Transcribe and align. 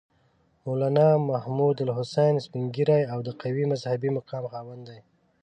مولنا 0.65 1.07
محمودالحسن 1.29 2.33
سپین 2.45 2.65
ږیری 2.75 3.01
او 3.11 3.19
د 3.27 3.29
قوي 3.41 3.63
مذهبي 3.71 4.09
مقام 4.17 4.43
خاوند 4.51 4.83
دی. 4.89 4.99